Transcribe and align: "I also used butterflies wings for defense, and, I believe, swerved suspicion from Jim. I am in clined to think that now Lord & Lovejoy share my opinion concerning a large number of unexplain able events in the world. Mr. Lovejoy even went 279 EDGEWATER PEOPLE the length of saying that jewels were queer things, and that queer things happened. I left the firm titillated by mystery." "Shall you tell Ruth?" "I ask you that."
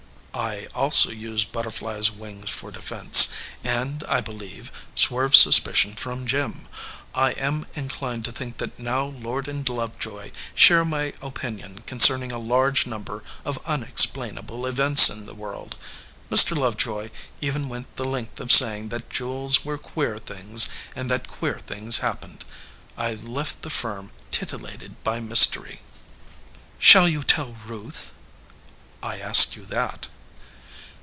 "I 0.33 0.67
also 0.73 1.11
used 1.11 1.51
butterflies 1.51 2.09
wings 2.09 2.49
for 2.49 2.71
defense, 2.71 3.27
and, 3.65 4.01
I 4.05 4.21
believe, 4.21 4.71
swerved 4.95 5.35
suspicion 5.35 5.93
from 5.93 6.25
Jim. 6.25 6.67
I 7.13 7.31
am 7.33 7.67
in 7.75 7.89
clined 7.89 8.23
to 8.23 8.31
think 8.31 8.57
that 8.57 8.79
now 8.79 9.03
Lord 9.05 9.47
& 9.69 9.69
Lovejoy 9.69 10.31
share 10.55 10.85
my 10.85 11.13
opinion 11.21 11.79
concerning 11.85 12.31
a 12.31 12.39
large 12.39 12.87
number 12.87 13.23
of 13.43 13.59
unexplain 13.65 14.37
able 14.37 14.65
events 14.65 15.09
in 15.09 15.25
the 15.25 15.35
world. 15.35 15.75
Mr. 16.31 16.57
Lovejoy 16.57 17.09
even 17.41 17.67
went 17.67 17.93
279 17.97 17.97
EDGEWATER 17.97 17.99
PEOPLE 17.99 18.03
the 18.03 18.09
length 18.09 18.39
of 18.39 18.51
saying 18.53 18.89
that 18.89 19.09
jewels 19.13 19.65
were 19.65 19.77
queer 19.77 20.17
things, 20.17 20.69
and 20.95 21.11
that 21.11 21.27
queer 21.27 21.59
things 21.59 21.97
happened. 21.97 22.45
I 22.97 23.13
left 23.15 23.61
the 23.61 23.69
firm 23.69 24.11
titillated 24.31 25.03
by 25.03 25.19
mystery." 25.19 25.81
"Shall 26.79 27.09
you 27.09 27.21
tell 27.21 27.57
Ruth?" 27.67 28.13
"I 29.03 29.19
ask 29.19 29.57
you 29.57 29.65
that." 29.65 30.07